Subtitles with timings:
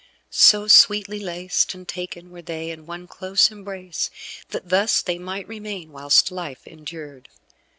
[0.31, 4.09] So sweetly laced and taken were they in one close embrace,
[4.49, 7.29] that thus they might remain whilst life endured.